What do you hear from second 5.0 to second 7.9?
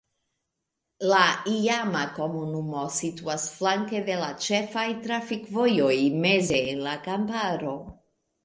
trafikvojoj meze en la kamparo.